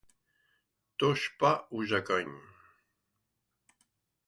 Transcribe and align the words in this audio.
Touche 0.97 1.37
pas, 1.37 1.67
ou 1.69 1.83
je 1.83 1.97
cogne! 1.97 2.35